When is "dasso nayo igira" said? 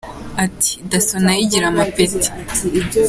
0.89-1.65